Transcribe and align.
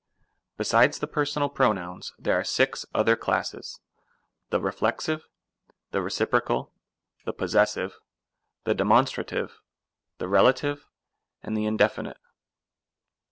Besides 0.57 0.97
the 0.97 1.05
personal 1.05 1.47
pronouns, 1.47 2.11
there 2.17 2.33
are 2.33 2.43
six 2.43 2.87
other 2.91 3.15
classes: 3.15 3.79
the 4.49 4.59
Reflexive, 4.59 5.27
the 5.91 6.01
Reciprocal, 6.01 6.73
the 7.23 7.33
Pos 7.33 7.51
sessive, 7.53 7.91
the 8.63 8.73
Demonstrative, 8.73 9.59
the 10.17 10.27
Relative, 10.27 10.87
and 11.43 11.55
the 11.55 11.67
In 11.67 11.77
definite. 11.77 12.17